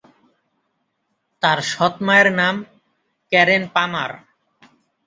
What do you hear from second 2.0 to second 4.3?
মায়ের নাম ক্যারেন পামার।